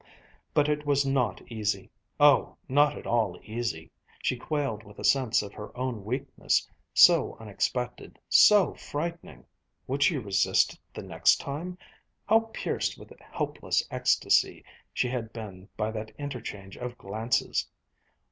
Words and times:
But 0.55 0.67
it 0.67 0.83
was 0.83 1.05
not 1.05 1.43
easy! 1.51 1.91
Oh, 2.19 2.57
not 2.67 2.97
at 2.97 3.05
all 3.05 3.39
easy! 3.43 3.91
She 4.23 4.35
quailed 4.35 4.83
with 4.83 4.97
a 4.97 5.03
sense 5.03 5.43
of 5.43 5.53
her 5.53 5.77
own 5.77 6.03
weakness, 6.03 6.67
so 6.91 7.37
unexpected, 7.39 8.17
so 8.27 8.73
frightening. 8.73 9.45
Would 9.85 10.01
she 10.01 10.17
resist 10.17 10.73
it 10.73 10.79
the 10.91 11.03
next 11.03 11.35
time? 11.35 11.77
How 12.25 12.49
pierced 12.51 12.97
with 12.97 13.13
helpless 13.19 13.87
ecstasy 13.91 14.65
she 14.91 15.07
had 15.07 15.31
been 15.33 15.69
by 15.77 15.91
that 15.91 16.11
interchange 16.17 16.77
of 16.77 16.97
glances! 16.97 17.67